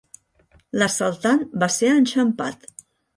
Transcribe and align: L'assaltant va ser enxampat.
L'assaltant 0.83 1.43
va 1.65 1.69
ser 1.75 1.91
enxampat. 1.99 2.67